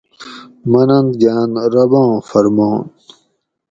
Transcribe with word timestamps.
مننت 0.71 1.07
گاۤن 1.21 1.51
رباں 1.73 2.11
فرمان 2.27 2.77